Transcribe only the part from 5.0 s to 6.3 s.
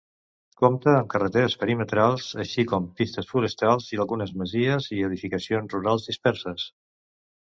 edificacions rurals